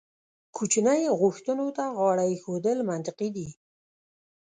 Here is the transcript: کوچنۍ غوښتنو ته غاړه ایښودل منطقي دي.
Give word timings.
کوچنۍ 0.55 1.01
غوښتنو 1.19 1.67
ته 1.77 1.83
غاړه 1.97 2.23
ایښودل 2.31 2.77
منطقي 2.89 3.29
دي. 3.35 3.47